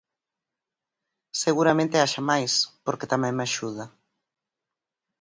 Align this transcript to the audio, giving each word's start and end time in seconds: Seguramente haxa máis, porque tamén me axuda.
Seguramente 1.43 1.95
haxa 2.01 2.21
máis, 2.31 2.53
porque 2.85 3.09
tamén 3.13 3.33
me 3.37 3.43
axuda. 3.49 3.85